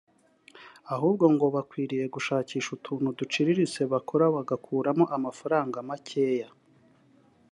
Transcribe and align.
ahubwo 0.93 1.25
ngo 1.33 1.45
bakwiriye 1.55 2.05
gushakisha 2.15 2.69
utuntu 2.77 3.07
duciriritse 3.19 3.81
bakora 3.93 4.25
bagakuramo 4.35 5.03
amafaranga 5.17 5.77
makeya 5.89 6.49